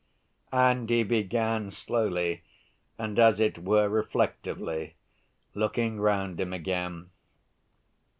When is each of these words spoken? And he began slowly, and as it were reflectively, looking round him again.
And 0.55 0.89
he 0.89 1.03
began 1.03 1.69
slowly, 1.69 2.41
and 2.97 3.19
as 3.19 3.39
it 3.39 3.59
were 3.59 3.87
reflectively, 3.87 4.95
looking 5.53 5.99
round 5.99 6.39
him 6.39 6.53
again. 6.53 7.11